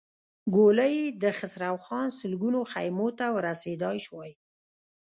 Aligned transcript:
ګولۍ 0.55 0.93
يې 0.99 1.07
د 1.21 1.23
خسروخان 1.37 2.07
سلګونو 2.19 2.59
خيمو 2.71 3.07
ته 3.19 3.25
ور 3.35 3.43
رسېدای 3.49 3.97
شوای. 4.05 4.31